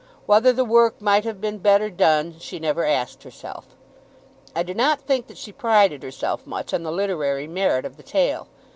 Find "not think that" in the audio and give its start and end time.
4.73-5.37